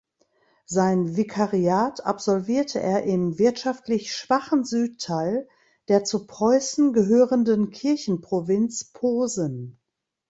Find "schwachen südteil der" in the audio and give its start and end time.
4.15-6.03